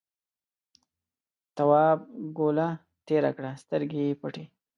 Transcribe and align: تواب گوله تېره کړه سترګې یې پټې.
تواب 1.55 1.99
گوله 2.37 2.69
تېره 3.07 3.31
کړه 3.37 3.51
سترګې 3.63 4.01
یې 4.07 4.17
پټې. 4.21 4.43